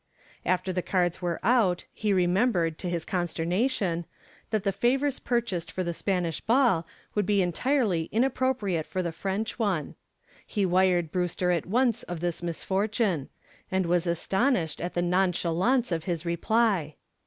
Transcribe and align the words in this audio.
After 0.47 0.73
the 0.73 0.81
cards 0.81 1.21
were 1.21 1.39
out 1.43 1.85
he 1.93 2.11
remembered, 2.11 2.79
to 2.79 2.89
his 2.89 3.05
consternation, 3.05 4.05
that 4.49 4.63
the 4.63 4.71
favors 4.71 5.19
purchased 5.19 5.71
for 5.71 5.83
the 5.83 5.93
Spanish 5.93 6.39
ball 6.41 6.87
would 7.13 7.27
be 7.27 7.39
entirely 7.43 8.09
inappropriate 8.11 8.87
for 8.87 9.03
the 9.03 9.11
French 9.11 9.59
one. 9.59 9.93
He 10.43 10.65
wired 10.65 11.11
Brewster 11.11 11.51
at 11.51 11.67
once 11.67 12.01
of 12.01 12.19
this 12.19 12.41
misfortune, 12.41 13.29
and 13.69 13.85
was 13.85 14.07
astonished 14.07 14.81
at 14.81 14.95
the 14.95 15.03
nonchalance 15.03 15.91
of 15.91 16.05
his 16.05 16.25
reply. 16.25 16.95